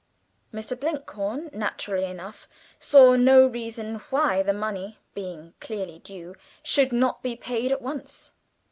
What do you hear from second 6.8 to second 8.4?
not be paid at once.